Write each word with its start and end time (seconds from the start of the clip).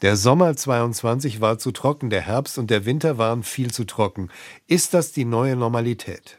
Der 0.00 0.16
Sommer 0.16 0.54
22 0.54 1.40
war 1.40 1.58
zu 1.58 1.72
trocken, 1.72 2.08
der 2.08 2.20
Herbst 2.20 2.56
und 2.56 2.70
der 2.70 2.84
Winter 2.84 3.18
waren 3.18 3.42
viel 3.42 3.72
zu 3.72 3.82
trocken. 3.82 4.28
Ist 4.68 4.94
das 4.94 5.10
die 5.10 5.24
neue 5.24 5.56
Normalität? 5.56 6.38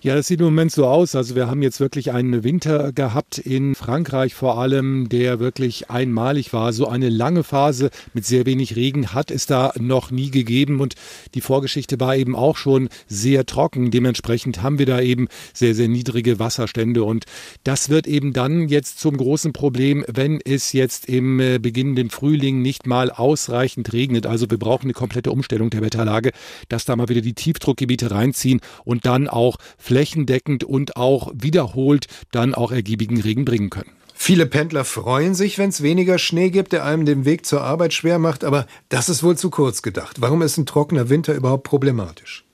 Ja, 0.00 0.14
das 0.14 0.28
sieht 0.28 0.38
im 0.38 0.46
Moment 0.46 0.70
so 0.70 0.86
aus. 0.86 1.16
Also 1.16 1.34
wir 1.34 1.48
haben 1.48 1.60
jetzt 1.60 1.80
wirklich 1.80 2.12
einen 2.12 2.44
Winter 2.44 2.92
gehabt 2.92 3.38
in 3.38 3.74
Frankreich 3.74 4.32
vor 4.32 4.56
allem, 4.56 5.08
der 5.08 5.40
wirklich 5.40 5.90
einmalig 5.90 6.52
war. 6.52 6.72
So 6.72 6.86
eine 6.86 7.08
lange 7.08 7.42
Phase 7.42 7.90
mit 8.14 8.24
sehr 8.24 8.46
wenig 8.46 8.76
Regen 8.76 9.12
hat 9.12 9.32
es 9.32 9.46
da 9.46 9.72
noch 9.76 10.12
nie 10.12 10.30
gegeben 10.30 10.78
und 10.78 10.94
die 11.34 11.40
Vorgeschichte 11.40 11.98
war 11.98 12.14
eben 12.14 12.36
auch 12.36 12.56
schon 12.56 12.90
sehr 13.08 13.44
trocken. 13.44 13.90
Dementsprechend 13.90 14.62
haben 14.62 14.78
wir 14.78 14.86
da 14.86 15.00
eben 15.00 15.26
sehr, 15.52 15.74
sehr 15.74 15.88
niedrige 15.88 16.38
Wasserstände 16.38 17.02
und 17.02 17.24
das 17.64 17.88
wird 17.88 18.06
eben 18.06 18.32
dann 18.32 18.68
jetzt 18.68 19.00
zum 19.00 19.16
großen 19.16 19.52
Problem, 19.52 20.04
wenn 20.06 20.40
es 20.44 20.72
jetzt 20.72 21.06
im 21.08 21.40
äh, 21.40 21.58
beginnenden 21.58 22.10
Frühling 22.10 22.62
nicht 22.62 22.86
mal 22.86 23.10
ausreichend 23.10 23.92
regnet. 23.92 24.26
Also 24.26 24.48
wir 24.48 24.58
brauchen 24.58 24.84
eine 24.84 24.92
komplette 24.92 25.32
Umstellung 25.32 25.70
der 25.70 25.82
Wetterlage, 25.82 26.30
dass 26.68 26.84
da 26.84 26.94
mal 26.94 27.08
wieder 27.08 27.20
die 27.20 27.34
Tiefdruckgebiete 27.34 28.12
reinziehen 28.12 28.60
und 28.84 29.04
dann 29.04 29.26
auch 29.26 29.56
flächendeckend 29.88 30.64
und 30.64 30.96
auch 30.98 31.32
wiederholt 31.34 32.08
dann 32.30 32.54
auch 32.54 32.72
ergiebigen 32.72 33.22
Regen 33.22 33.46
bringen 33.46 33.70
können. 33.70 33.90
Viele 34.14 34.44
Pendler 34.44 34.84
freuen 34.84 35.34
sich, 35.34 35.56
wenn 35.56 35.70
es 35.70 35.82
weniger 35.82 36.18
Schnee 36.18 36.50
gibt, 36.50 36.72
der 36.72 36.84
einem 36.84 37.06
den 37.06 37.24
Weg 37.24 37.46
zur 37.46 37.62
Arbeit 37.62 37.94
schwer 37.94 38.18
macht, 38.18 38.44
aber 38.44 38.66
das 38.90 39.08
ist 39.08 39.22
wohl 39.22 39.38
zu 39.38 39.48
kurz 39.48 39.80
gedacht. 39.80 40.20
Warum 40.20 40.42
ist 40.42 40.58
ein 40.58 40.66
trockener 40.66 41.08
Winter 41.08 41.34
überhaupt 41.34 41.62
problematisch? 41.62 42.44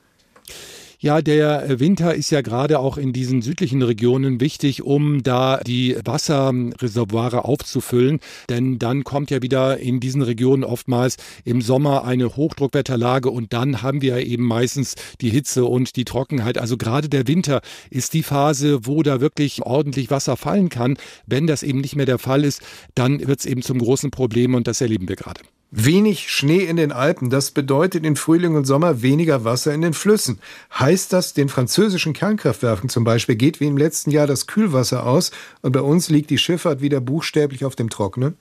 Ja, 1.05 1.21
der 1.21 1.81
Winter 1.81 2.15
ist 2.15 2.31
ja 2.31 2.41
gerade 2.41 2.79
auch 2.79 2.97
in 2.97 3.13
diesen 3.13 3.43
südlichen 3.43 3.83
Regionen 3.83 4.41
wichtig, 4.41 4.85
um 4.85 5.23
da 5.23 5.59
die 5.59 5.99
Wasserreservoire 6.03 7.45
aufzufüllen. 7.45 8.21
Denn 8.49 8.79
dann 8.79 9.05
kommt 9.05 9.31
ja 9.31 9.43
wieder 9.43 9.77
in 9.77 10.01
diesen 10.01 10.23
Regionen 10.23 10.65
oftmals 10.65 11.19
im 11.45 11.61
Sommer 11.61 12.07
eine 12.07 12.37
Hochdruckwetterlage 12.37 13.29
und 13.29 13.53
dann 13.53 13.83
haben 13.83 14.01
wir 14.01 14.17
eben 14.27 14.47
meistens 14.47 14.95
die 15.21 15.29
Hitze 15.29 15.67
und 15.67 15.97
die 15.97 16.07
Trockenheit. 16.07 16.57
Also 16.57 16.79
gerade 16.79 17.11
der 17.11 17.27
Winter 17.27 17.61
ist 17.91 18.15
die 18.15 18.23
Phase, 18.23 18.87
wo 18.87 19.03
da 19.03 19.21
wirklich 19.21 19.61
ordentlich 19.61 20.11
Wasser 20.11 20.39
fallen 20.39 20.71
kann. 20.71 20.97
Wenn 21.27 21.47
das 21.47 21.63
eben 21.63 21.83
nicht 21.83 21.97
mehr 21.97 22.07
der 22.07 22.19
Fall 22.19 22.45
ist, 22.45 22.63
dann 22.95 23.29
wird 23.29 23.41
es 23.41 23.45
eben 23.45 23.61
zum 23.61 23.79
großen 23.79 24.11
Problem 24.11 24.55
und 24.55 24.67
das 24.67 24.81
erleben 24.81 25.07
wir 25.07 25.17
gerade. 25.17 25.43
Wenig 25.77 26.31
Schnee 26.31 26.61
in 26.61 26.77
den 26.77 26.93
Alpen, 26.93 27.31
das 27.31 27.51
bedeutet 27.51 28.07
in 28.07 28.15
Frühling 28.15 28.55
und 28.55 28.65
Sommer 28.65 29.03
weniger 29.03 29.43
Wasser 29.43 29.75
in 29.75 29.81
den 29.81 29.93
Flüssen. 29.93 30.39
Heißt 30.73 31.13
das, 31.13 31.35
den 31.35 31.49
französischen 31.49 32.13
Kernkraftwerken 32.13 32.89
zum 32.89 33.03
Beispiel 33.03 33.35
geht 33.35 33.59
wie 33.59 33.67
im 33.67 33.77
letzten 33.77 34.13
Jahr 34.13 34.29
das 34.29 34.47
Kühlwasser 34.47 35.05
aus 35.05 35.33
und 35.63 35.73
bei 35.73 35.81
uns 35.81 36.11
liegt 36.11 36.31
die 36.31 36.39
Schifffahrt 36.39 36.81
wieder 36.81 37.01
buchstäblich 37.01 37.65
auf 37.65 37.75
dem 37.75 37.91
Trockenen? 37.91 38.37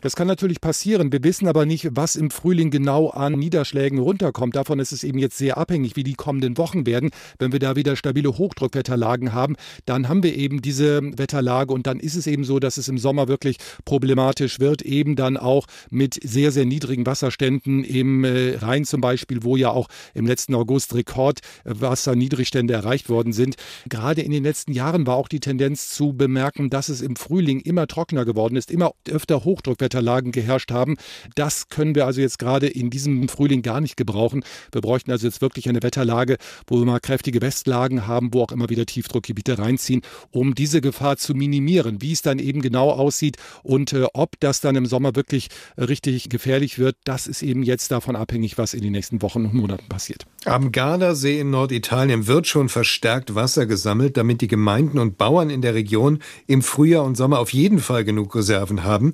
Das 0.00 0.16
kann 0.16 0.26
natürlich 0.26 0.60
passieren. 0.60 1.12
Wir 1.12 1.22
wissen 1.22 1.48
aber 1.48 1.66
nicht, 1.66 1.88
was 1.92 2.16
im 2.16 2.30
Frühling 2.30 2.70
genau 2.70 3.10
an 3.10 3.34
Niederschlägen 3.34 3.98
runterkommt. 3.98 4.56
Davon 4.56 4.78
ist 4.78 4.92
es 4.92 5.04
eben 5.04 5.18
jetzt 5.18 5.38
sehr 5.38 5.58
abhängig, 5.58 5.96
wie 5.96 6.04
die 6.04 6.14
kommenden 6.14 6.58
Wochen 6.58 6.86
werden. 6.86 7.10
Wenn 7.38 7.52
wir 7.52 7.58
da 7.58 7.76
wieder 7.76 7.96
stabile 7.96 8.36
Hochdruckwetterlagen 8.38 9.32
haben, 9.32 9.56
dann 9.86 10.08
haben 10.08 10.22
wir 10.22 10.36
eben 10.36 10.62
diese 10.62 11.00
Wetterlage 11.18 11.72
und 11.72 11.86
dann 11.86 12.00
ist 12.00 12.14
es 12.14 12.26
eben 12.26 12.44
so, 12.44 12.58
dass 12.58 12.76
es 12.76 12.88
im 12.88 12.98
Sommer 12.98 13.28
wirklich 13.28 13.56
problematisch 13.84 14.60
wird, 14.60 14.82
eben 14.82 15.16
dann 15.16 15.36
auch 15.36 15.66
mit 15.90 16.18
sehr, 16.22 16.52
sehr 16.52 16.64
niedrigen 16.64 17.06
Wasserständen 17.06 17.84
im 17.84 18.24
äh, 18.24 18.56
Rhein 18.56 18.84
zum 18.84 19.00
Beispiel, 19.00 19.42
wo 19.42 19.56
ja 19.56 19.70
auch 19.70 19.88
im 20.14 20.26
letzten 20.26 20.54
August 20.54 20.94
Rekordwasserniedrigstände 20.94 22.74
erreicht 22.74 23.08
worden 23.08 23.32
sind. 23.32 23.56
Gerade 23.88 24.22
in 24.22 24.30
den 24.30 24.44
letzten 24.44 24.72
Jahren 24.72 25.06
war 25.06 25.16
auch 25.16 25.28
die 25.28 25.40
Tendenz 25.40 25.90
zu 25.90 26.12
bemerken, 26.12 26.70
dass 26.70 26.88
es 26.88 27.00
im 27.00 27.16
Frühling 27.16 27.60
immer 27.60 27.86
trockener 27.86 28.24
geworden 28.24 28.56
ist, 28.56 28.70
immer 28.70 28.92
öfter 29.10 29.44
Hochdruck 29.44 29.71
Hochdruckwetterlagen 29.72 30.32
geherrscht 30.32 30.70
haben. 30.70 30.96
Das 31.34 31.68
können 31.68 31.94
wir 31.94 32.06
also 32.06 32.20
jetzt 32.20 32.38
gerade 32.38 32.66
in 32.66 32.90
diesem 32.90 33.28
Frühling 33.28 33.62
gar 33.62 33.80
nicht 33.80 33.96
gebrauchen. 33.96 34.44
Wir 34.70 34.80
bräuchten 34.80 35.10
also 35.10 35.26
jetzt 35.26 35.40
wirklich 35.40 35.68
eine 35.68 35.82
Wetterlage, 35.82 36.36
wo 36.66 36.78
wir 36.78 36.84
mal 36.84 37.00
kräftige 37.00 37.40
Westlagen 37.40 38.06
haben, 38.06 38.32
wo 38.32 38.42
auch 38.42 38.52
immer 38.52 38.68
wieder 38.68 38.86
Tiefdruckgebiete 38.86 39.58
reinziehen, 39.58 40.02
um 40.30 40.54
diese 40.54 40.80
Gefahr 40.80 41.16
zu 41.16 41.34
minimieren. 41.34 42.02
Wie 42.02 42.12
es 42.12 42.22
dann 42.22 42.38
eben 42.38 42.62
genau 42.62 42.90
aussieht 42.90 43.36
und 43.62 43.92
äh, 43.92 44.06
ob 44.14 44.38
das 44.40 44.60
dann 44.60 44.76
im 44.76 44.86
Sommer 44.86 45.14
wirklich 45.16 45.48
äh, 45.76 45.84
richtig 45.84 46.28
gefährlich 46.28 46.78
wird, 46.78 46.96
das 47.04 47.26
ist 47.26 47.42
eben 47.42 47.62
jetzt 47.62 47.90
davon 47.90 48.16
abhängig, 48.16 48.58
was 48.58 48.74
in 48.74 48.82
den 48.82 48.92
nächsten 48.92 49.22
Wochen 49.22 49.44
und 49.46 49.54
Monaten 49.54 49.88
passiert. 49.88 50.26
Am 50.44 50.72
Gardasee 50.72 51.40
in 51.40 51.50
Norditalien 51.50 52.26
wird 52.26 52.46
schon 52.46 52.68
verstärkt 52.68 53.34
Wasser 53.34 53.66
gesammelt, 53.66 54.16
damit 54.16 54.40
die 54.40 54.48
Gemeinden 54.48 54.98
und 54.98 55.18
Bauern 55.18 55.50
in 55.50 55.62
der 55.62 55.74
Region 55.74 56.18
im 56.46 56.62
Frühjahr 56.62 57.04
und 57.04 57.16
Sommer 57.16 57.38
auf 57.38 57.52
jeden 57.52 57.78
Fall 57.78 58.04
genug 58.04 58.34
Reserven 58.34 58.84
haben. 58.84 59.12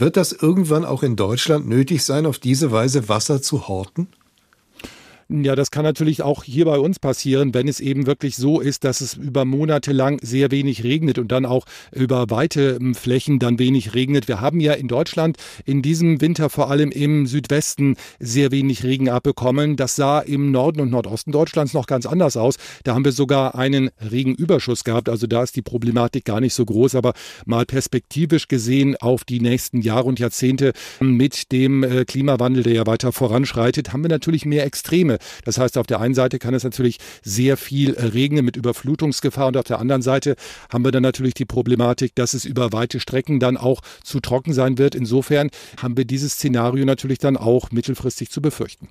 Wird 0.00 0.16
das 0.16 0.30
irgendwann 0.32 0.84
auch 0.84 1.02
in 1.02 1.16
Deutschland 1.16 1.66
nötig 1.66 2.04
sein, 2.04 2.24
auf 2.24 2.38
diese 2.38 2.70
Weise 2.70 3.08
Wasser 3.08 3.42
zu 3.42 3.66
horten? 3.66 4.06
Ja, 5.30 5.54
das 5.54 5.70
kann 5.70 5.84
natürlich 5.84 6.22
auch 6.22 6.42
hier 6.42 6.64
bei 6.64 6.78
uns 6.78 6.98
passieren, 6.98 7.52
wenn 7.52 7.68
es 7.68 7.80
eben 7.80 8.06
wirklich 8.06 8.34
so 8.36 8.60
ist, 8.60 8.84
dass 8.84 9.02
es 9.02 9.12
über 9.12 9.44
Monate 9.44 9.92
lang 9.92 10.18
sehr 10.22 10.50
wenig 10.50 10.84
regnet 10.84 11.18
und 11.18 11.30
dann 11.30 11.44
auch 11.44 11.66
über 11.92 12.30
weite 12.30 12.78
ähm, 12.80 12.94
Flächen 12.94 13.38
dann 13.38 13.58
wenig 13.58 13.92
regnet. 13.92 14.26
Wir 14.26 14.40
haben 14.40 14.58
ja 14.58 14.72
in 14.72 14.88
Deutschland 14.88 15.36
in 15.66 15.82
diesem 15.82 16.22
Winter 16.22 16.48
vor 16.48 16.70
allem 16.70 16.90
im 16.90 17.26
Südwesten 17.26 17.96
sehr 18.18 18.52
wenig 18.52 18.84
Regen 18.84 19.10
abbekommen. 19.10 19.76
Das 19.76 19.96
sah 19.96 20.20
im 20.20 20.50
Norden 20.50 20.80
und 20.80 20.88
Nordosten 20.88 21.30
Deutschlands 21.30 21.74
noch 21.74 21.86
ganz 21.86 22.06
anders 22.06 22.38
aus. 22.38 22.56
Da 22.84 22.94
haben 22.94 23.04
wir 23.04 23.12
sogar 23.12 23.54
einen 23.54 23.90
Regenüberschuss 24.00 24.82
gehabt. 24.82 25.10
Also 25.10 25.26
da 25.26 25.42
ist 25.42 25.56
die 25.56 25.62
Problematik 25.62 26.24
gar 26.24 26.40
nicht 26.40 26.54
so 26.54 26.64
groß, 26.64 26.94
aber 26.94 27.12
mal 27.44 27.66
perspektivisch 27.66 28.48
gesehen 28.48 28.96
auf 28.96 29.24
die 29.24 29.40
nächsten 29.40 29.82
Jahre 29.82 30.04
und 30.04 30.20
Jahrzehnte 30.20 30.72
mit 31.00 31.52
dem 31.52 31.82
äh, 31.82 32.06
Klimawandel, 32.06 32.62
der 32.62 32.72
ja 32.72 32.86
weiter 32.86 33.12
voranschreitet, 33.12 33.92
haben 33.92 34.02
wir 34.02 34.08
natürlich 34.08 34.46
mehr 34.46 34.64
Extreme. 34.64 35.17
Das 35.44 35.58
heißt, 35.58 35.76
auf 35.78 35.86
der 35.86 36.00
einen 36.00 36.14
Seite 36.14 36.38
kann 36.38 36.54
es 36.54 36.64
natürlich 36.64 36.98
sehr 37.22 37.56
viel 37.56 37.94
äh, 37.94 38.06
regnen 38.06 38.44
mit 38.44 38.56
Überflutungsgefahr 38.56 39.48
und 39.48 39.56
auf 39.56 39.64
der 39.64 39.78
anderen 39.78 40.02
Seite 40.02 40.36
haben 40.72 40.84
wir 40.84 40.92
dann 40.92 41.02
natürlich 41.02 41.34
die 41.34 41.44
Problematik, 41.44 42.14
dass 42.14 42.34
es 42.34 42.44
über 42.44 42.72
weite 42.72 43.00
Strecken 43.00 43.40
dann 43.40 43.56
auch 43.56 43.80
zu 44.04 44.20
trocken 44.20 44.52
sein 44.52 44.78
wird. 44.78 44.94
Insofern 44.94 45.50
haben 45.82 45.96
wir 45.96 46.04
dieses 46.04 46.34
Szenario 46.34 46.84
natürlich 46.84 47.18
dann 47.18 47.36
auch 47.36 47.70
mittelfristig 47.70 48.30
zu 48.30 48.40
befürchten. 48.40 48.86